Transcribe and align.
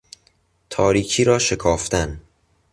تاریکی 0.69 1.23
را 1.23 1.39
شکافتن 1.39 2.21